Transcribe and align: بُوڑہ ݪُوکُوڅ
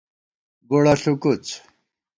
بُوڑہ 0.67 0.93
ݪُوکُوڅ 1.01 1.45